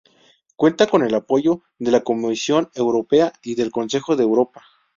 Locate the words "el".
1.05-1.13